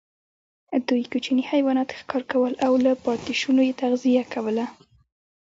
دوی 0.87 1.03
کوچني 1.11 1.43
حیوانات 1.51 1.89
ښکار 1.99 2.21
کول 2.31 2.53
او 2.65 2.73
له 2.85 2.91
پاتېشونو 3.05 3.61
یې 3.67 3.73
تغذیه 3.81 4.23
کوله. 4.33 4.65